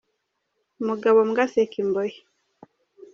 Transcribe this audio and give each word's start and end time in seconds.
Umugabo 0.81 1.17
mbwa 1.29 1.43
aseka 1.45 1.75
imbohe. 1.83 2.17